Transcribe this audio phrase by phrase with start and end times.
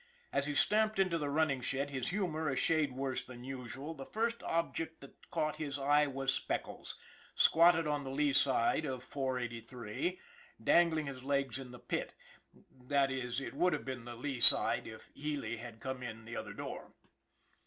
[0.33, 4.07] As he stamped into the running shed his humor a shade worse than usual the
[4.07, 6.97] first object that caught his eye was Speckles,
[7.35, 10.19] squatted on the lee side of 483,
[10.63, 12.15] dangling his legs in the pit.
[12.51, 15.79] 308 SPECKLES 309 That is, it would have been the lee side if Healy had
[15.79, 16.93] come in the other door.